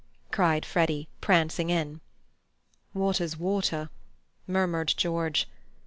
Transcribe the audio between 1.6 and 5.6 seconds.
in. "Water's water," murmured George.